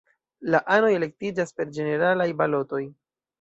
[0.53, 2.83] La anoj elektiĝas per ĝeneralaj balotoj.